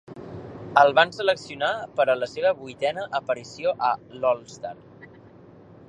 [0.83, 1.69] El van seleccionar
[1.99, 4.77] per a la seva vuitena aparició a l'All-Star.